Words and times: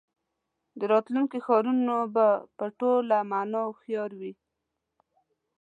د 0.79 0.81
راتلونکي 0.93 1.37
ښارونه 1.45 1.95
به 2.13 2.27
په 2.57 2.65
ټوله 2.79 3.17
مانا 3.31 3.61
هوښیار 3.67 4.11
وي. 4.19 4.33